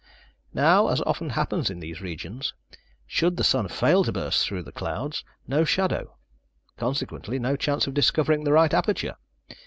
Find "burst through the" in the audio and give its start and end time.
4.11-4.71